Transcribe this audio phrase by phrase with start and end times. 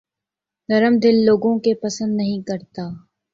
[0.69, 2.87] نرم دل لوگوں کے پسند نہیں کرتا